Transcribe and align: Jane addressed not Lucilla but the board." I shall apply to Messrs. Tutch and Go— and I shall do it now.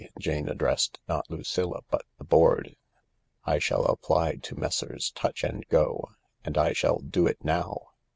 Jane 0.17 0.49
addressed 0.49 0.97
not 1.07 1.29
Lucilla 1.29 1.81
but 1.91 2.05
the 2.17 2.23
board." 2.23 2.75
I 3.45 3.59
shall 3.59 3.85
apply 3.85 4.37
to 4.37 4.55
Messrs. 4.59 5.11
Tutch 5.11 5.43
and 5.43 5.63
Go— 5.67 6.09
and 6.43 6.57
I 6.57 6.73
shall 6.73 6.97
do 6.97 7.27
it 7.27 7.43
now. 7.43 7.85